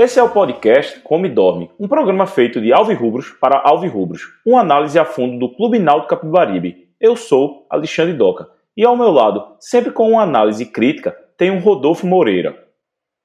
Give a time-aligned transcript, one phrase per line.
[0.00, 4.96] Esse é o podcast Come Dorme, um programa feito de alvirrubros para alvirrubros, uma análise
[4.96, 6.88] a fundo do Clube Náutico Capibaribe.
[7.00, 11.58] Eu sou Alexandre Doca e ao meu lado, sempre com uma análise crítica, tem o
[11.58, 12.56] Rodolfo Moreira.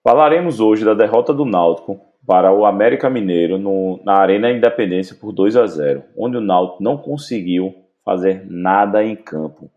[0.03, 5.31] Falaremos hoje da derrota do Náutico para o América Mineiro no, na Arena Independência por
[5.31, 9.69] 2 a 0, onde o Náutico não conseguiu fazer nada em campo.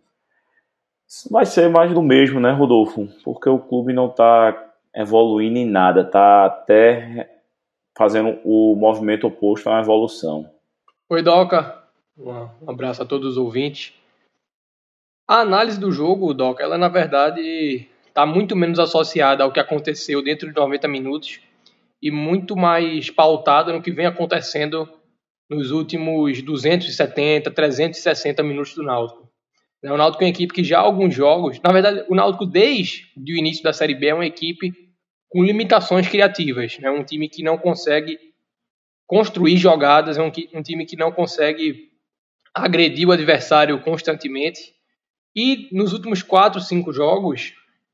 [1.30, 3.07] Vai ser mais do mesmo, né, Rodolfo?
[3.22, 4.65] Porque o clube não está
[4.96, 7.31] evoluindo em nada, está até
[7.96, 10.50] fazendo o movimento oposto a uma evolução.
[11.11, 11.85] Oi, Doca.
[12.19, 13.93] Um abraço a todos os ouvintes.
[15.29, 20.22] A análise do jogo, Doca, ela na verdade está muito menos associada ao que aconteceu
[20.22, 21.41] dentro de 90 minutos
[22.00, 24.89] e muito mais pautada no que vem acontecendo
[25.50, 29.29] nos últimos 270, 360 minutos do Náutico.
[29.83, 33.06] O Náutico é uma equipe que já há alguns jogos, na verdade, o Náutico desde
[33.17, 34.85] o início da Série B é uma equipe
[35.28, 36.78] com limitações criativas.
[36.82, 38.19] É um time que não consegue
[39.06, 41.91] construir jogadas, é um, um time que não consegue
[42.55, 44.74] agredir o adversário constantemente.
[45.34, 47.52] E nos últimos quatro, cinco jogos,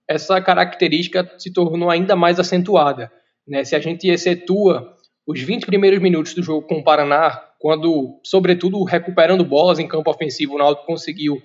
[0.08, 3.10] essa característica se tornou ainda mais acentuada.
[3.46, 3.64] Né?
[3.64, 8.82] Se a gente excetua os 20 primeiros minutos do jogo com o Paraná, quando, sobretudo,
[8.84, 11.40] recuperando bolas em campo ofensivo, o Náutico conseguiu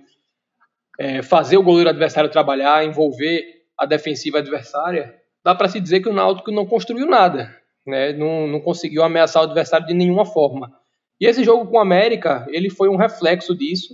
[1.00, 3.44] é, fazer o goleiro adversário trabalhar, envolver
[3.78, 8.14] a defensiva adversária, dá para se dizer que o Náutico não construiu nada, né?
[8.14, 10.72] não, não conseguiu ameaçar o adversário de nenhuma forma.
[11.20, 13.94] E esse jogo com o América, ele foi um reflexo disso,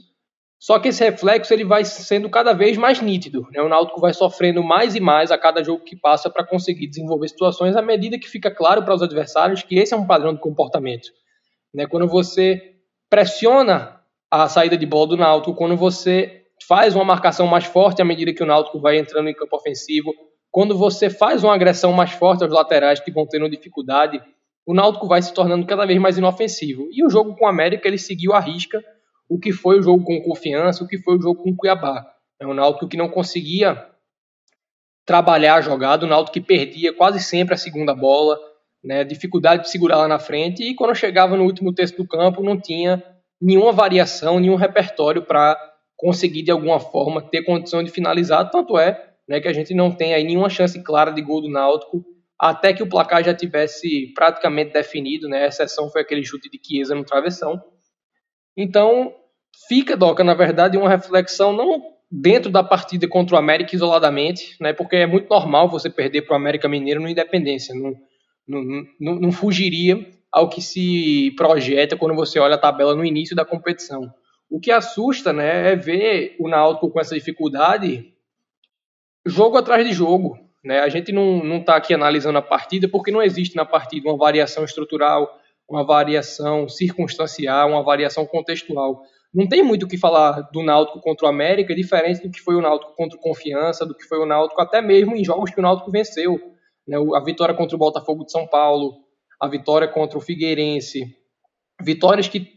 [0.63, 3.45] só que esse reflexo ele vai sendo cada vez mais nítido.
[3.51, 3.61] Né?
[3.61, 7.27] O Náutico vai sofrendo mais e mais a cada jogo que passa para conseguir desenvolver
[7.27, 10.39] situações à medida que fica claro para os adversários que esse é um padrão de
[10.39, 11.09] comportamento.
[11.73, 11.85] Né?
[11.85, 12.75] Quando você
[13.09, 13.99] pressiona
[14.31, 18.33] a saída de bola do Náutico, quando você faz uma marcação mais forte à medida
[18.33, 20.13] que o Náutico vai entrando em campo ofensivo,
[20.53, 24.21] quando você faz uma agressão mais forte aos laterais que vão tendo dificuldade,
[24.63, 26.87] o Náutico vai se tornando cada vez mais inofensivo.
[26.91, 28.79] E o jogo com o América ele seguiu a risca
[29.27, 32.05] o que foi o jogo com confiança, o que foi o jogo com o Cuiabá.
[32.39, 33.83] É um Náutico que não conseguia
[35.03, 38.37] trabalhar a jogada, o Náutico que perdia quase sempre a segunda bola,
[38.83, 42.43] né, dificuldade de segurar lá na frente, e quando chegava no último terço do campo
[42.43, 43.03] não tinha
[43.41, 45.57] nenhuma variação, nenhum repertório para
[45.97, 49.95] conseguir de alguma forma ter condição de finalizar, tanto é né, que a gente não
[49.99, 52.03] aí nenhuma chance clara de gol do Náutico,
[52.39, 56.59] até que o placar já tivesse praticamente definido, né, a exceção foi aquele chute de
[56.61, 57.61] Chiesa no travessão,
[58.55, 59.13] então,
[59.67, 64.71] fica, Doca, na verdade, uma reflexão não dentro da partida contra o América isoladamente, né,
[64.71, 67.93] porque é muito normal você perder para o América Mineiro no Independência, não,
[68.47, 73.35] não, não, não fugiria ao que se projeta quando você olha a tabela no início
[73.35, 74.11] da competição.
[74.49, 78.12] O que assusta né, é ver o Náutico com essa dificuldade
[79.25, 80.37] jogo atrás de jogo.
[80.63, 80.79] Né?
[80.79, 84.63] A gente não está aqui analisando a partida porque não existe na partida uma variação
[84.63, 85.39] estrutural,
[85.69, 89.01] uma variação circunstancial, uma variação contextual.
[89.33, 92.55] Não tem muito o que falar do Náutico contra o América, diferente do que foi
[92.55, 95.59] o Náutico contra o Confiança, do que foi o Náutico até mesmo em jogos que
[95.59, 96.39] o Náutico venceu.
[96.87, 96.97] Né?
[97.15, 98.93] A vitória contra o Botafogo de São Paulo,
[99.39, 101.17] a vitória contra o Figueirense.
[101.81, 102.47] Vitórias que,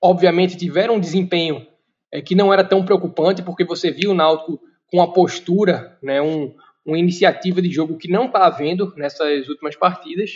[0.00, 1.66] obviamente, tiveram um desempenho
[2.12, 4.60] é, que não era tão preocupante, porque você viu o Náutico
[4.90, 6.54] com a postura, né, um,
[6.84, 10.30] uma iniciativa de jogo que não está havendo nessas últimas partidas.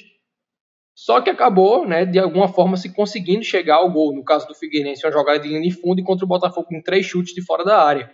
[0.94, 4.14] Só que acabou, né, de alguma forma, se conseguindo chegar ao gol.
[4.14, 6.82] No caso do Figueirense, uma jogada de linha de fundo e contra o Botafogo com
[6.82, 8.10] três chutes de fora da área.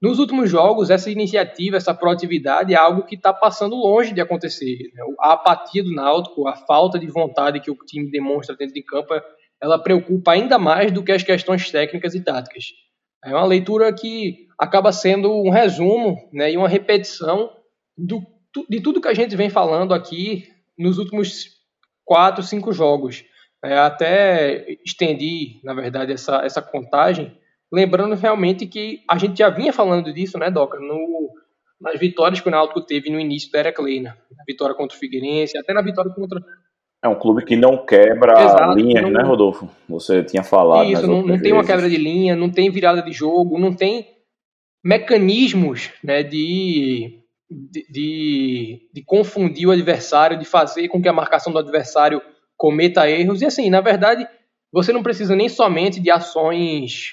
[0.00, 4.76] Nos últimos jogos, essa iniciativa, essa proatividade é algo que está passando longe de acontecer.
[4.92, 5.02] Né?
[5.20, 9.14] A apatia do Náutico, a falta de vontade que o time demonstra dentro de campo,
[9.62, 12.64] ela preocupa ainda mais do que as questões técnicas e táticas.
[13.24, 17.50] É uma leitura que acaba sendo um resumo né, e uma repetição
[17.98, 18.24] do,
[18.70, 20.44] de tudo que a gente vem falando aqui
[20.78, 21.48] nos últimos
[22.04, 23.24] quatro, cinco jogos.
[23.64, 27.36] É, até estendi, na verdade, essa, essa contagem,
[27.72, 31.30] lembrando realmente que a gente já vinha falando disso, né, Doca, no,
[31.80, 34.16] nas vitórias que o Náutico teve no início da era Kleina.
[34.30, 36.40] Na vitória contra o Figueirense, até na vitória contra...
[37.04, 39.10] É um clube que não quebra Exato, linhas, não...
[39.10, 39.68] né, Rodolfo?
[39.88, 40.88] Você tinha falado.
[40.88, 44.21] Isso, não, não tem uma quebra de linha, não tem virada de jogo, não tem
[44.82, 47.22] mecanismos né, de
[47.90, 52.22] de, de, confundir o adversário, de fazer com que a marcação do adversário
[52.56, 53.42] cometa erros.
[53.42, 54.26] E assim, na verdade,
[54.72, 57.12] você não precisa nem somente de ações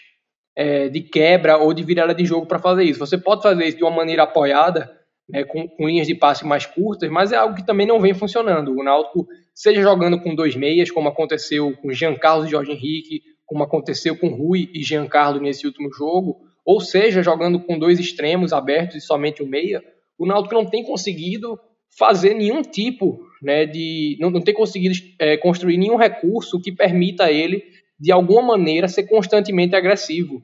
[0.55, 2.99] é, de quebra ou de virada de jogo para fazer isso.
[2.99, 4.91] Você pode fazer isso de uma maneira apoiada,
[5.27, 8.13] né, com, com, linhas de passe mais curtas, mas é algo que também não vem
[8.13, 8.71] funcionando.
[8.71, 13.21] O Náutico, seja jogando com dois meias, como aconteceu com Jean Carlos e Jorge Henrique,
[13.45, 16.37] como aconteceu com Rui e Jean Carlos nesse último jogo,
[16.69, 19.83] ou seja, jogando com dois extremos abertos e somente um meia,
[20.19, 21.59] o Náutico não tem conseguido
[21.97, 27.23] fazer nenhum tipo né, de não, não ter conseguido é, construir nenhum recurso que permita
[27.23, 27.63] a ele,
[27.99, 30.43] de alguma maneira, ser constantemente agressivo.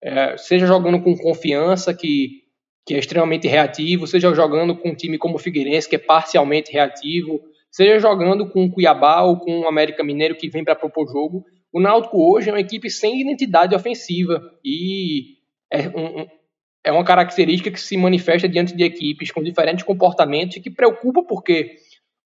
[0.00, 2.44] É, seja jogando com confiança, que,
[2.86, 6.70] que é extremamente reativo, seja jogando com um time como o Figueirense, que é parcialmente
[6.70, 7.40] reativo,
[7.72, 11.44] seja jogando com o Cuiabá ou com o América Mineiro, que vem para propor jogo.
[11.72, 15.35] O Náutico hoje é uma equipe sem identidade ofensiva e
[15.70, 16.26] é, um,
[16.84, 21.22] é uma característica que se manifesta diante de equipes com diferentes comportamentos e que preocupa
[21.24, 21.76] porque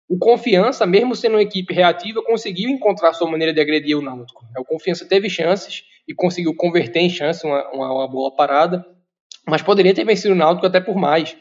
[0.10, 4.46] o Confiança, mesmo sendo uma equipe reativa, conseguiu encontrar sua maneira de agredir o Náutico.
[4.58, 8.86] O Confiança teve chances e conseguiu converter em chance uma, uma, uma boa parada,
[9.46, 11.38] mas poderia ter vencido o Náutico até por mais.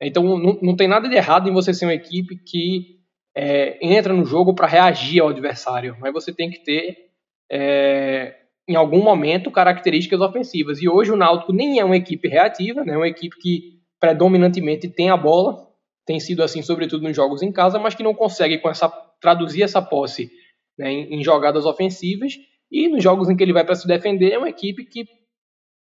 [0.00, 3.00] Então não, não tem nada de errado em você ser uma equipe que
[3.34, 7.10] é, entra no jogo para reagir ao adversário, mas você tem que ter
[7.50, 8.36] é,
[8.68, 10.80] em algum momento características ofensivas.
[10.80, 14.88] E hoje o Náutico nem é uma equipe reativa, né, é uma equipe que predominantemente
[14.88, 15.66] tem a bola,
[16.06, 18.88] tem sido assim, sobretudo nos jogos em casa, mas que não consegue com essa,
[19.20, 20.30] traduzir essa posse
[20.78, 22.34] né, em, em, jogadas ofensivas.
[22.70, 25.06] E nos jogos em que ele vai para se defender, é uma equipe que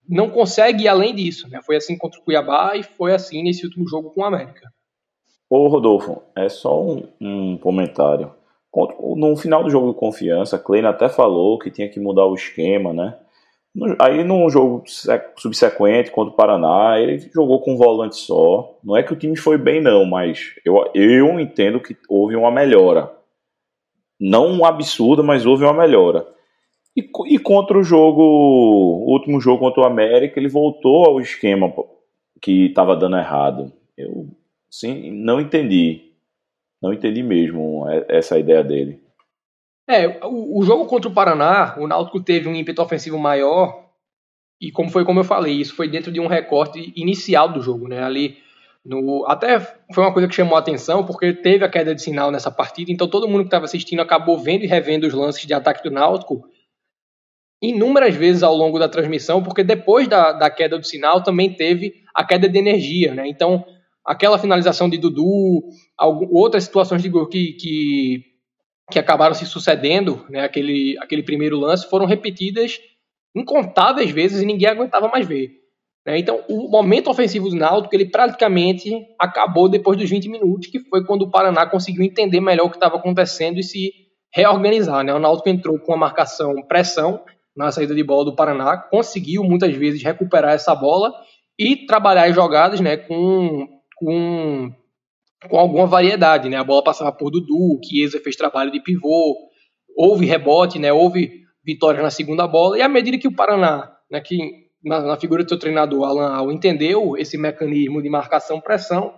[0.08, 1.50] não consegue ir além disso.
[1.50, 1.62] Né?
[1.66, 4.70] Foi assim contra o Cuiabá e foi assim nesse último jogo com o América.
[5.50, 8.34] Ô Rodolfo, é só um, um comentário.
[9.16, 12.92] No final do jogo de confiança, Kleina até falou que tinha que mudar o esquema,
[12.92, 13.18] né?
[14.00, 14.84] Aí num jogo
[15.38, 18.78] subsequente contra o Paraná, ele jogou com um volante só.
[18.84, 22.52] Não é que o time foi bem, não, mas eu, eu entendo que houve uma
[22.52, 23.12] melhora.
[24.20, 26.26] Não absurda, mas houve uma melhora.
[26.96, 31.74] E, e contra o jogo, o último jogo contra o América, ele voltou ao esquema
[32.42, 33.74] que estava dando errado.
[33.98, 34.28] Eu,
[34.70, 36.05] sim, não entendi.
[36.86, 39.02] Não entendi mesmo essa ideia dele.
[39.90, 43.90] É, o, o, jogo contra o Paraná, o Náutico teve um ímpeto ofensivo maior
[44.62, 47.88] e como foi como eu falei, isso foi dentro de um recorte inicial do jogo,
[47.88, 48.04] né?
[48.04, 48.38] Ali
[48.86, 52.30] no, até foi uma coisa que chamou a atenção porque teve a queda de sinal
[52.30, 55.54] nessa partida, então todo mundo que estava assistindo acabou vendo e revendo os lances de
[55.56, 56.48] ataque do Náutico
[57.64, 62.04] inúmeras vezes ao longo da transmissão, porque depois da, da queda do sinal também teve
[62.14, 63.28] a queda de energia, né?
[63.28, 63.66] Então
[64.06, 65.64] aquela finalização de Dudu,
[66.32, 68.36] outras situações de gol que, que
[68.92, 72.80] que acabaram se sucedendo, né, aquele, aquele primeiro lance, foram repetidas
[73.36, 75.52] incontáveis vezes e ninguém aguentava mais ver.
[76.06, 76.20] Né?
[76.20, 81.04] Então, o momento ofensivo do Náutico, ele praticamente acabou depois dos 20 minutos, que foi
[81.04, 83.92] quando o Paraná conseguiu entender melhor o que estava acontecendo e se
[84.34, 85.04] reorganizar.
[85.04, 85.14] Né?
[85.14, 87.24] O Náutico entrou com a marcação pressão
[87.58, 91.14] na saída de bola do Paraná, conseguiu muitas vezes recuperar essa bola
[91.58, 94.72] e trabalhar as jogadas né, com, com
[95.50, 96.58] com alguma variedade, né?
[96.58, 99.36] A bola passava por Dudu, Chiesa fez trabalho de pivô,
[99.96, 100.92] houve rebote, né?
[100.92, 104.38] Houve vitórias na segunda bola, e à medida que o Paraná, né, que
[104.84, 109.14] na, na figura do seu treinador, Alan Al, entendeu esse mecanismo de marcação-pressão,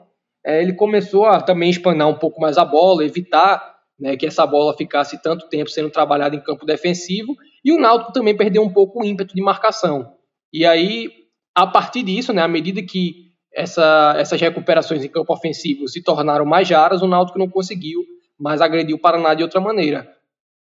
[0.45, 4.47] é, ele começou a também espanar um pouco mais a bola, evitar né, que essa
[4.47, 7.35] bola ficasse tanto tempo sendo trabalhada em campo defensivo,
[7.65, 10.13] e o Náutico também perdeu um pouco o ímpeto de marcação.
[10.53, 11.09] E aí,
[11.53, 16.45] a partir disso, né, à medida que essa, essas recuperações em campo ofensivo se tornaram
[16.45, 18.03] mais raras, o Náutico não conseguiu
[18.39, 20.07] mais agredir o Paraná de outra maneira.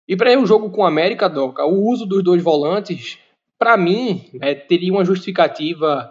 [0.09, 3.19] E para o jogo com o América, Doca, o uso dos dois volantes,
[3.59, 6.11] para mim, né, teria uma justificativa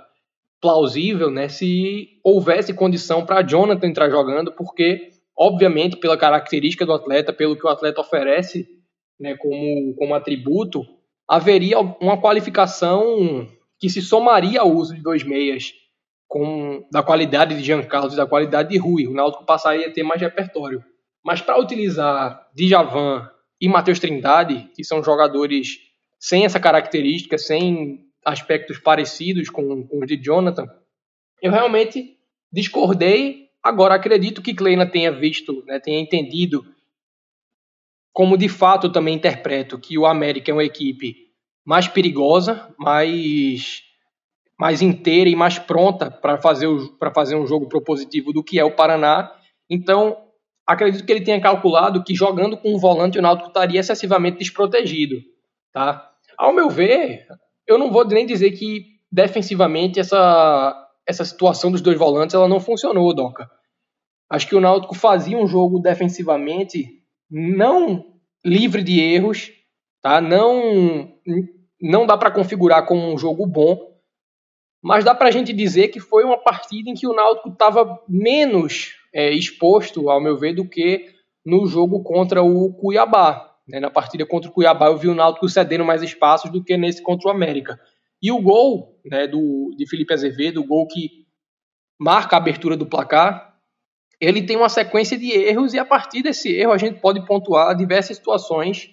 [0.61, 7.33] plausível né, se houvesse condição para Jonathan entrar jogando, porque, obviamente, pela característica do atleta,
[7.33, 8.67] pelo que o atleta oferece
[9.19, 10.85] né, como, como atributo,
[11.27, 13.47] haveria uma qualificação
[13.79, 15.73] que se somaria ao uso de dois meias
[16.29, 19.91] com da qualidade de Jean Carlos e da qualidade de Rui, o Náutico passaria a
[19.91, 20.85] ter mais repertório.
[21.25, 23.27] Mas para utilizar Djavan
[23.59, 25.79] e Matheus Trindade, que são jogadores
[26.19, 30.67] sem essa característica, sem aspectos parecidos com, com os de Jonathan,
[31.41, 32.15] eu realmente
[32.53, 33.47] discordei.
[33.63, 36.63] Agora acredito que Kleina tenha visto, né, tenha entendido
[38.13, 41.15] como de fato também interpreto que o América é uma equipe
[41.65, 43.88] mais perigosa, mais
[44.59, 46.67] mais inteira e mais pronta para fazer,
[47.15, 49.31] fazer um jogo propositivo do que é o Paraná.
[49.69, 50.17] Então,
[50.67, 55.15] acredito que ele tenha calculado que jogando com o volante o Náutico estaria excessivamente desprotegido.
[55.71, 56.11] Tá?
[56.37, 57.25] Ao meu ver,
[57.65, 60.75] eu não vou nem dizer que defensivamente essa,
[61.07, 63.49] essa situação dos dois volantes ela não funcionou, Doca.
[64.29, 66.85] Acho que o Náutico fazia um jogo defensivamente
[67.31, 68.05] não
[68.45, 69.51] livre de erros,
[70.01, 70.19] tá?
[70.19, 71.13] Não
[71.81, 73.88] não dá para configurar como um jogo bom,
[74.81, 78.01] mas dá para a gente dizer que foi uma partida em que o Náutico estava
[78.07, 81.13] menos é, exposto, ao meu ver, do que
[81.45, 83.55] no jogo contra o Cuiabá.
[83.67, 83.79] Né?
[83.79, 87.01] Na partida contra o Cuiabá eu vi o Náutico cedendo mais espaços do que nesse
[87.01, 87.79] contra o América.
[88.21, 91.25] E o gol né, do, de Felipe Azevedo, o gol que
[91.99, 93.57] marca a abertura do placar,
[94.19, 97.75] ele tem uma sequência de erros e a partir desse erro a gente pode pontuar
[97.75, 98.89] diversas situações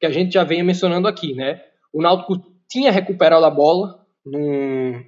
[0.00, 1.60] que a gente já vem mencionando aqui, né?
[1.92, 5.02] O Náutico tinha recuperado a bola num,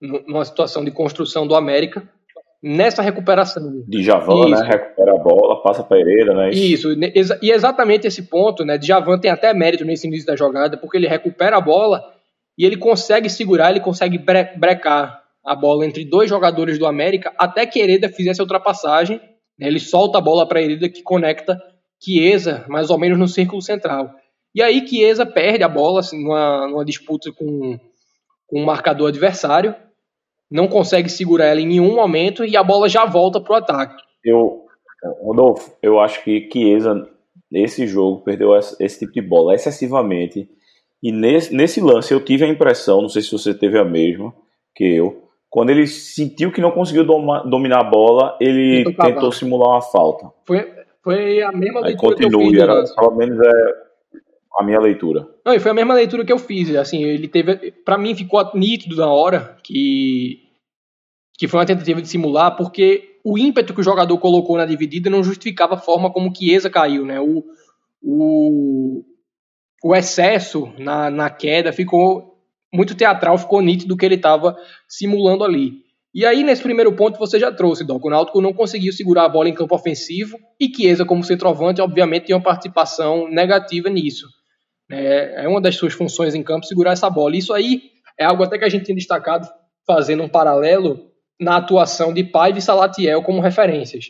[0.00, 2.08] numa situação de construção do América.
[2.62, 3.84] Nessa recuperação.
[3.86, 4.66] De Javan, né?
[4.66, 6.50] Recupera a bola, passa para Pereira, né?
[6.50, 6.88] Isso,
[7.42, 8.78] e exatamente esse ponto, né?
[8.78, 12.02] De Javan tem até mérito nesse início da jogada, porque ele recupera a bola
[12.58, 17.64] e ele consegue segurar, ele consegue brecar a bola entre dois jogadores do América até
[17.66, 19.20] que Hereda fizesse a ultrapassagem.
[19.58, 21.56] Né, ele solta a bola para Hereda que conecta
[22.02, 24.10] Chiesa mais ou menos no círculo central.
[24.54, 27.78] E aí Chiesa perde a bola assim, numa, numa disputa com,
[28.46, 29.74] com o marcador adversário,
[30.50, 34.02] não consegue segurar ela em nenhum momento e a bola já volta para o ataque.
[34.24, 34.64] Eu,
[35.22, 37.08] Rodolfo, eu acho que Chiesa,
[37.50, 40.48] nesse jogo, perdeu esse, esse tipo de bola excessivamente.
[41.02, 44.34] E nesse, nesse lance eu tive a impressão, não sei se você teve a mesma
[44.74, 49.70] que eu, quando ele sentiu que não conseguiu doma, dominar a bola, ele tentou simular
[49.70, 50.30] uma falta.
[50.44, 50.70] Foi,
[51.02, 52.60] foi a mesma Aí continue, que eu fiz.
[52.60, 53.85] Era, pelo menos é
[54.56, 55.28] a minha leitura.
[55.44, 56.74] Não, e foi a mesma leitura que eu fiz.
[56.74, 60.42] Assim, ele teve, para mim ficou nítido na hora que
[61.38, 65.10] que foi uma tentativa de simular, porque o ímpeto que o jogador colocou na dividida
[65.10, 67.20] não justificava a forma como Chiesa caiu, né?
[67.20, 67.44] O,
[68.02, 69.04] o,
[69.84, 72.40] o excesso na, na queda ficou
[72.72, 74.56] muito teatral, ficou nítido que ele estava
[74.88, 75.84] simulando ali.
[76.14, 78.02] E aí, nesse primeiro ponto, você já trouxe, Doc.
[78.02, 82.26] O Náutico não conseguiu segurar a bola em campo ofensivo e Chiesa, como centroavante, obviamente,
[82.26, 84.26] tem uma participação negativa nisso.
[84.90, 87.36] É, é uma das suas funções em campo segurar essa bola.
[87.36, 89.48] Isso aí é algo até que a gente tem destacado,
[89.86, 94.06] fazendo um paralelo na atuação de Paiva e Salatiel como referências.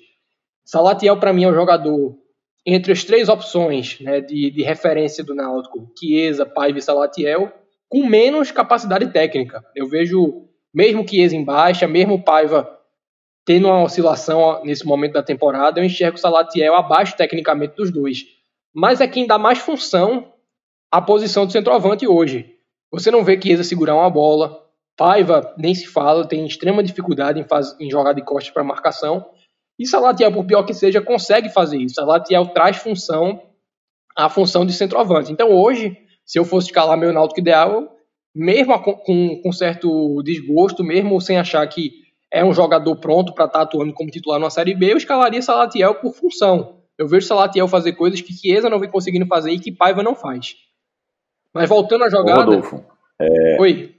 [0.65, 2.17] Salatiel, para mim, é um jogador
[2.65, 7.53] entre as três opções né, de, de referência do Náutico, Chiesa, Paiva e Salatiel,
[7.89, 9.65] com menos capacidade técnica.
[9.75, 12.77] Eu vejo, mesmo que em baixa, mesmo Paiva
[13.45, 18.25] tendo uma oscilação nesse momento da temporada, eu enxergo o Salatiel abaixo tecnicamente dos dois.
[18.75, 20.33] Mas é quem dá mais função
[20.91, 22.55] à posição do centroavante hoje.
[22.91, 24.67] Você não vê Chiesa segurar uma bola,
[24.97, 29.27] Paiva nem se fala, tem extrema dificuldade em, faz, em jogar de costas para marcação.
[29.79, 31.97] E Salatiel, por pior que seja, consegue fazer isso.
[31.97, 33.43] Salatiel traz função,
[34.17, 35.31] a função de centroavante.
[35.31, 37.95] Então hoje, se eu fosse escalar meu Náutico ideal,
[38.35, 41.91] mesmo com, com certo desgosto, mesmo sem achar que
[42.33, 45.43] é um jogador pronto para estar tá atuando como titular numa Série B, eu escalaria
[45.43, 46.81] Salatiel por função.
[46.99, 50.15] Eu vejo Salatiel fazer coisas que Chiesa não vem conseguindo fazer e que Paiva não
[50.15, 50.55] faz.
[51.61, 52.45] Mas voltando à jogada...
[52.45, 52.85] Rodolfo,
[53.21, 53.61] é...
[53.61, 53.95] Oi.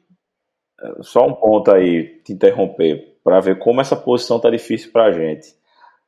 [1.02, 5.12] Só um ponto aí, te interromper, para ver como essa posição tá difícil para a
[5.12, 5.56] gente.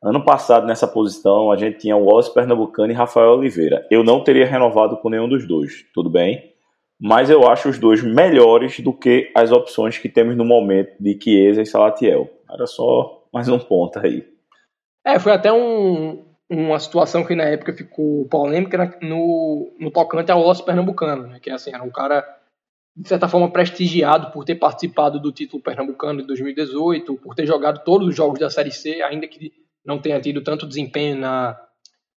[0.02, 3.86] Ano passado, nessa posição, a gente tinha o Wallace Pernambucano e Rafael Oliveira.
[3.92, 6.54] Eu não teria renovado com nenhum dos dois, tudo bem?
[7.02, 11.20] Mas eu acho os dois melhores do que as opções que temos no momento de
[11.22, 12.30] Chiesa e Salatiel.
[12.50, 14.26] Era só mais um ponto aí.
[15.06, 20.40] É, foi até um, uma situação que na época ficou polêmica no, no tocante ao
[20.40, 21.40] Wallace Pernambucano, né?
[21.40, 22.26] que assim, era um cara
[22.96, 27.84] de certa forma prestigiado por ter participado do título pernambucano de 2018, por ter jogado
[27.84, 29.54] todos os jogos da Série C, ainda que
[29.86, 31.58] não tenha tido tanto desempenho na,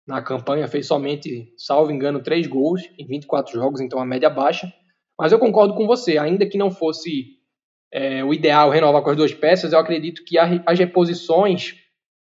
[0.07, 4.71] na campanha, fez somente, salvo engano, três gols em 24 jogos, então a média baixa.
[5.19, 7.37] Mas eu concordo com você, ainda que não fosse
[7.93, 11.75] é, o ideal renovar com as duas peças, eu acredito que as reposições,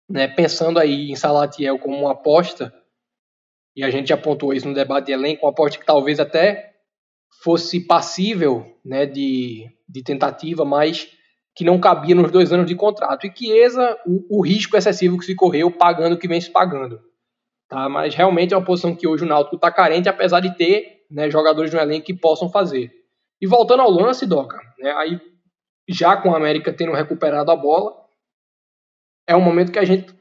[0.09, 2.73] né, pensando aí em Salatiel como uma aposta,
[3.75, 6.73] e a gente já pontuou isso no debate de elenco, uma aposta que talvez até
[7.43, 11.09] fosse passível né, de, de tentativa, mas
[11.55, 13.25] que não cabia nos dois anos de contrato.
[13.25, 16.99] E Chiesa, o, o risco excessivo que se correu pagando o que vem se pagando.
[17.69, 17.89] Tá?
[17.89, 21.29] Mas realmente é uma posição que hoje o Náutico está carente, apesar de ter né,
[21.29, 22.91] jogadores no elenco que possam fazer.
[23.41, 25.19] E voltando ao lance, Doca, né, aí
[25.87, 27.93] já com a América tendo recuperado a bola,
[29.27, 30.13] é um momento que a gente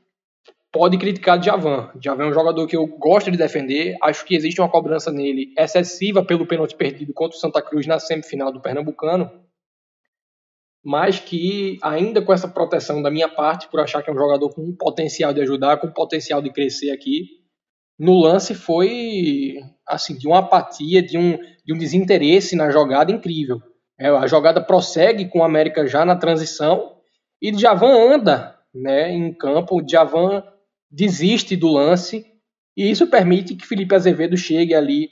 [0.73, 1.91] pode criticar Javan.
[2.01, 5.53] Javan é um jogador que eu gosto de defender, acho que existe uma cobrança nele
[5.57, 9.31] excessiva pelo pênalti perdido contra o Santa Cruz na semifinal do Pernambucano,
[10.85, 14.51] mas que ainda com essa proteção da minha parte, por achar que é um jogador
[14.51, 17.29] com potencial de ajudar, com potencial de crescer aqui,
[17.97, 19.55] no lance foi
[19.87, 23.63] assim de uma apatia, de um, de um desinteresse na jogada incrível.
[23.99, 26.97] É, a jogada prossegue com o América já na transição
[27.41, 30.43] e Javan anda né, em campo, Javan
[30.91, 32.27] desiste do lance
[32.77, 35.09] e isso permite que Felipe Azevedo chegue ali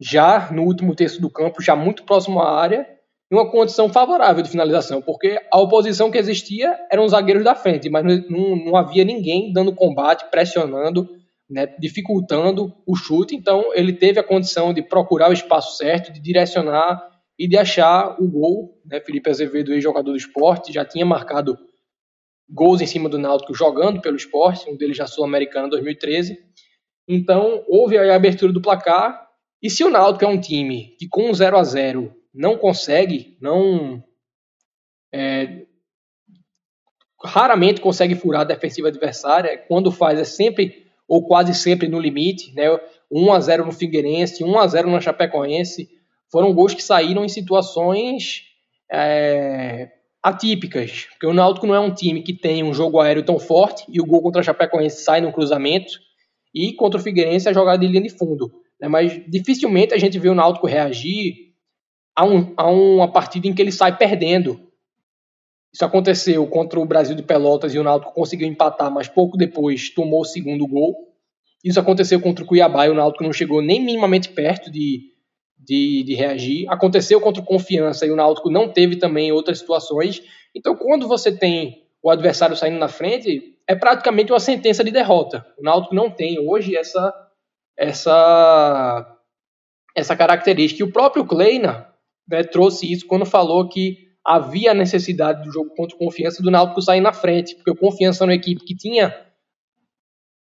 [0.00, 2.86] já no último terço do campo, já muito próximo à área
[3.30, 7.54] em uma condição favorável de finalização, porque a oposição que existia eram os zagueiros da
[7.54, 11.08] frente, mas não, não havia ninguém dando combate, pressionando,
[11.48, 13.34] né, dificultando o chute.
[13.34, 17.02] Então ele teve a condição de procurar o espaço certo, de direcionar
[17.38, 18.78] e de achar o gol.
[18.84, 19.00] Né?
[19.00, 21.56] Felipe Azevedo, ex-jogador do esporte, já tinha marcado
[22.48, 26.38] gols em cima do Náutico jogando pelo esporte, um deles na Sul-Americana 2013.
[27.08, 29.28] Então, houve a abertura do placar.
[29.62, 34.02] E se o Náutico é um time que com 0 a 0 não consegue, não
[35.12, 35.66] é,
[37.24, 42.52] raramente consegue furar a defensiva adversária, quando faz é sempre ou quase sempre no limite,
[42.54, 42.64] né?
[43.10, 45.88] 1 a 0 no Figueirense, 1 a 0 no Chapecoense,
[46.30, 48.44] foram gols que saíram em situações
[48.90, 49.90] é,
[50.22, 53.84] atípicas, porque o Náutico não é um time que tem um jogo aéreo tão forte
[53.88, 55.92] e o gol contra a Chapecoense sai no cruzamento
[56.54, 58.86] e contra o Figueirense é jogada de linha de fundo, né?
[58.86, 61.52] Mas dificilmente a gente vê o Náutico reagir
[62.14, 64.60] a, um, a uma partida em que ele sai perdendo.
[65.74, 69.90] Isso aconteceu contra o Brasil de Pelotas e o Náutico conseguiu empatar, mas pouco depois
[69.90, 70.94] tomou o segundo gol.
[71.64, 75.11] Isso aconteceu contra o Cuiabá e o Náutico não chegou nem minimamente perto de,
[75.64, 76.66] de, de, reagir.
[76.68, 80.22] Aconteceu contra o Confiança e o Náutico não teve também outras situações.
[80.54, 85.46] Então, quando você tem o adversário saindo na frente, é praticamente uma sentença de derrota.
[85.58, 87.14] O Náutico não tem hoje essa
[87.78, 89.18] essa
[89.96, 90.82] essa característica.
[90.82, 91.86] E o próprio Kleina
[92.28, 96.50] né, trouxe isso quando falou que havia a necessidade do jogo contra o Confiança do
[96.50, 99.14] Náutico sair na frente, porque o Confiança é uma equipe que tinha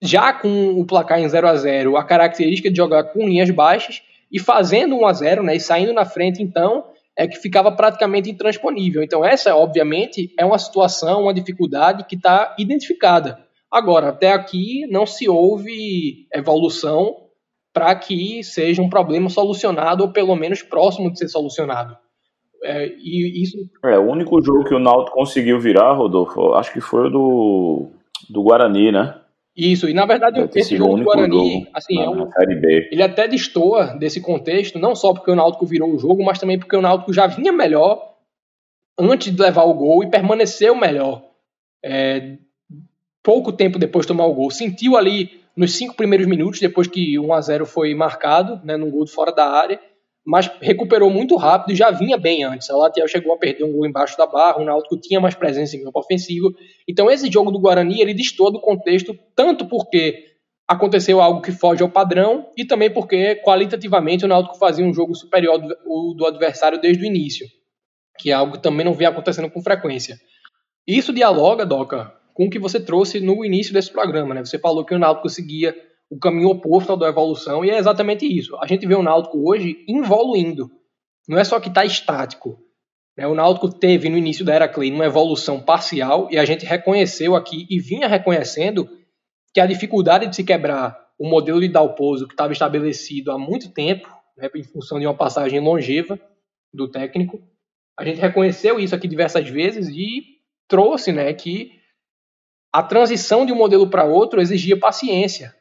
[0.03, 4.03] já com o placar em 0 a 0 a característica de jogar com linhas baixas
[4.35, 6.87] e fazendo 1 a 0 né, e saindo na frente, então,
[7.17, 9.01] é que ficava praticamente intransponível.
[9.01, 13.39] Então, essa, obviamente, é uma situação, uma dificuldade que está identificada.
[13.71, 17.15] Agora, até aqui não se houve evolução
[17.73, 21.97] para que seja um problema solucionado ou pelo menos próximo de ser solucionado.
[22.65, 23.57] É, e isso...
[23.85, 27.89] é, o único jogo que o Náutico conseguiu virar, Rodolfo, acho que foi o do,
[28.29, 29.15] do Guarani, né?
[29.57, 32.29] Isso, e na verdade esse jogo do Guarani, jogo assim, é um,
[32.91, 36.59] ele até destoa desse contexto, não só porque o Náutico virou o jogo, mas também
[36.59, 38.15] porque o Náutico já vinha melhor
[38.99, 41.23] antes de levar o gol e permaneceu melhor.
[41.85, 42.37] É,
[43.23, 44.51] pouco tempo depois de tomar o gol.
[44.51, 48.91] Sentiu ali nos cinco primeiros minutos, depois que 1 a 0 foi marcado, né, num
[48.91, 49.81] gol de fora da área,
[50.25, 52.71] mas recuperou muito rápido e já vinha bem antes.
[52.71, 55.77] A Latiel chegou a perder um gol embaixo da barra, o Náutico tinha mais presença
[55.77, 56.55] em campo ofensivo.
[56.89, 60.35] Então esse jogo do Guarani, ele distorce do contexto, tanto porque
[60.67, 65.15] aconteceu algo que foge ao padrão e também porque qualitativamente o Náutico fazia um jogo
[65.15, 67.47] superior do, do adversário desde o início,
[68.19, 70.19] que é algo que também não vem acontecendo com frequência.
[70.87, 74.45] Isso dialoga, Doca, com o que você trouxe no início desse programa, né?
[74.45, 75.75] Você falou que o Náutico seguia
[76.15, 78.57] o caminho oposto ao da evolução, e é exatamente isso.
[78.59, 80.71] A gente vê o Náutico hoje evoluindo.
[81.29, 82.57] Não é só que está estático.
[83.19, 83.27] Né?
[83.27, 87.35] O Náutico teve no início da era Clay uma evolução parcial, e a gente reconheceu
[87.35, 88.89] aqui e vinha reconhecendo
[89.53, 93.73] que a dificuldade de se quebrar o modelo de Dalpozo que estava estabelecido há muito
[93.73, 96.19] tempo, né, em função de uma passagem longeva
[96.73, 97.43] do técnico,
[97.99, 100.23] a gente reconheceu isso aqui diversas vezes e
[100.69, 101.73] trouxe né, que
[102.73, 105.55] a transição de um modelo para outro exigia paciência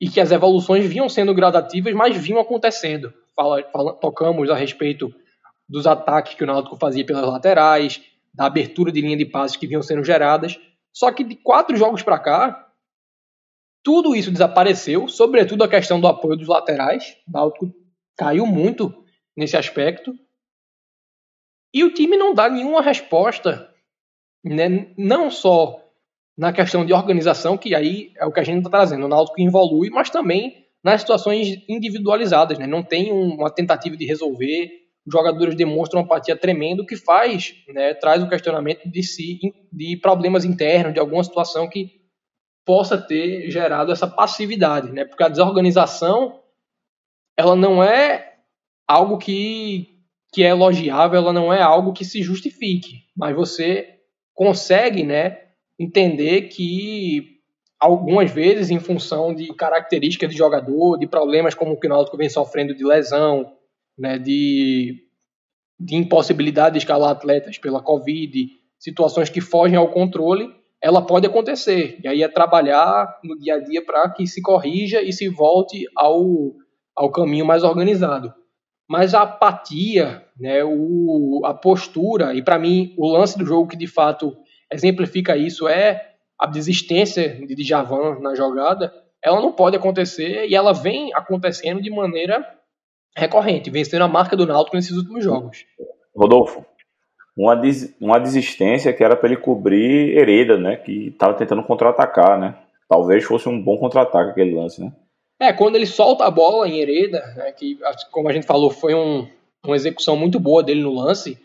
[0.00, 3.12] e que as evoluções vinham sendo gradativas, mas vinham acontecendo.
[3.36, 5.14] Fala, fala, tocamos a respeito
[5.68, 9.66] dos ataques que o Náutico fazia pelas laterais, da abertura de linha de passes que
[9.66, 10.58] vinham sendo geradas.
[10.92, 12.72] Só que de quatro jogos para cá,
[13.84, 17.16] tudo isso desapareceu, sobretudo a questão do apoio dos laterais.
[17.28, 17.72] O Náutico
[18.16, 19.04] caiu muito
[19.36, 20.14] nesse aspecto.
[21.72, 23.72] E o time não dá nenhuma resposta,
[24.42, 24.92] né?
[24.96, 25.89] não só
[26.36, 29.04] na questão de organização, que aí é o que a gente está trazendo.
[29.04, 32.58] O Náutico evolui, mas também nas situações individualizadas.
[32.58, 32.66] Né?
[32.66, 34.70] Não tem uma tentativa de resolver.
[35.06, 39.38] Os jogadores demonstram uma apatia tremenda, o que faz, né, traz o questionamento de si,
[39.72, 42.00] de problemas internos, de alguma situação que
[42.66, 45.04] possa ter gerado essa passividade, né?
[45.04, 46.40] Porque a desorganização,
[47.36, 48.34] ela não é
[48.86, 49.98] algo que,
[50.32, 53.98] que é elogiável, ela não é algo que se justifique, mas você
[54.34, 55.49] consegue, né,
[55.80, 57.40] entender que
[57.80, 62.18] algumas vezes, em função de características de jogador, de problemas como o que o Náutico
[62.18, 63.50] vem sofrendo de lesão,
[63.98, 65.02] né, de,
[65.78, 68.46] de impossibilidade de escalar atletas pela Covid,
[68.78, 71.98] situações que fogem ao controle, ela pode acontecer.
[72.04, 75.86] E aí é trabalhar no dia a dia para que se corrija e se volte
[75.96, 76.52] ao,
[76.94, 78.34] ao caminho mais organizado.
[78.86, 83.76] Mas a apatia, né, o, a postura, e para mim o lance do jogo que
[83.76, 84.36] de fato
[84.72, 90.72] exemplifica isso é a desistência de Djavan na jogada, ela não pode acontecer e ela
[90.72, 92.46] vem acontecendo de maneira
[93.16, 95.66] recorrente, vencendo a marca do Náutico nesses últimos jogos.
[96.16, 96.64] Rodolfo,
[97.36, 102.38] uma, des uma desistência que era para ele cobrir Hereda, né, que estava tentando contra-atacar,
[102.38, 102.54] né?
[102.88, 104.92] Talvez fosse um bom contra-ataque aquele lance, né?
[105.40, 107.78] É, quando ele solta a bola em Hereda, né, que
[108.10, 109.28] como a gente falou, foi um,
[109.64, 111.38] uma execução muito boa dele no lance,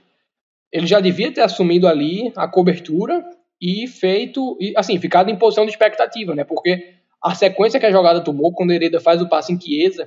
[0.76, 3.24] ele já devia ter assumido ali a cobertura
[3.62, 6.44] e feito, e, assim, ficado em posição de expectativa, né?
[6.44, 10.06] Porque a sequência que a jogada tomou, quando Hereda faz o passe em Chiesa,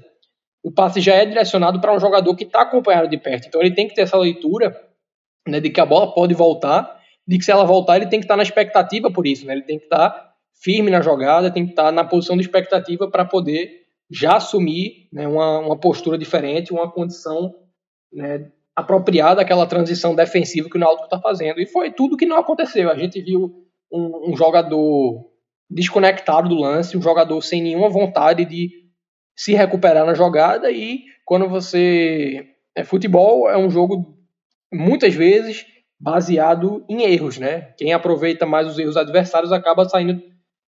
[0.62, 3.48] o passe já é direcionado para um jogador que está acompanhado de perto.
[3.48, 4.78] Então ele tem que ter essa leitura
[5.48, 8.24] né, de que a bola pode voltar, de que se ela voltar ele tem que
[8.24, 9.54] estar tá na expectativa por isso, né?
[9.54, 12.42] Ele tem que estar tá firme na jogada, tem que estar tá na posição de
[12.42, 17.54] expectativa para poder já assumir né, uma, uma postura diferente, uma condição
[18.12, 21.60] né, apropriada àquela transição defensiva que o Náutico está fazendo.
[21.60, 22.88] E foi tudo que não aconteceu.
[22.88, 23.52] A gente viu
[23.92, 25.26] um, um, jogador
[25.68, 28.70] desconectado do lance, um jogador sem nenhuma vontade de
[29.36, 34.16] se recuperar na jogada e quando você é futebol é um jogo
[34.72, 35.66] muitas vezes
[35.98, 37.72] baseado em erros, né?
[37.76, 40.22] Quem aproveita mais os erros adversários acaba saindo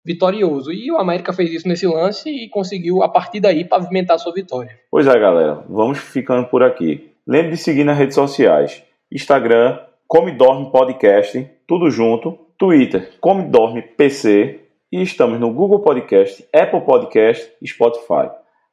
[0.06, 0.72] vitorioso.
[0.72, 4.80] E o América fez isso nesse lance e conseguiu a partir daí pavimentar sua vitória.
[4.92, 7.15] Pois é, galera, vamos ficando por aqui.
[7.28, 13.82] Lembre de seguir nas redes sociais: Instagram, Come Dorme Podcast, tudo junto, Twitter, Come Dorme
[13.82, 14.60] PC
[14.92, 18.30] e estamos no Google Podcast, Apple Podcast e Spotify.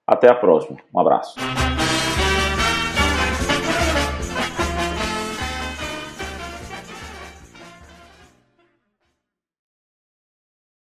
[0.07, 0.79] Até a próxima.
[0.95, 1.35] Um abraço.